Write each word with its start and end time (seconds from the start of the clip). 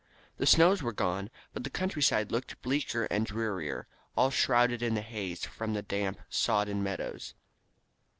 The 0.37 0.47
snows 0.47 0.81
were 0.81 0.93
gone, 0.93 1.29
but 1.53 1.63
the 1.63 1.69
countryside 1.69 2.31
looked 2.31 2.59
bleaker 2.63 3.03
and 3.11 3.23
drearier, 3.23 3.85
all 4.17 4.31
shrouded 4.31 4.81
in 4.81 4.95
the 4.95 5.01
haze 5.03 5.45
from 5.45 5.75
the 5.75 5.83
damp, 5.83 6.19
sodden 6.27 6.81
meadows. 6.81 7.35